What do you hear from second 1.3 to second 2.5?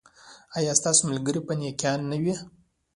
به نیکان نه وي؟